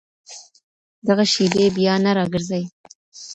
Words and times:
دغه 1.07 1.23
شېبې 1.33 1.65
بیا 1.77 1.93
نه 2.05 2.11
راګرځي. 2.17 2.63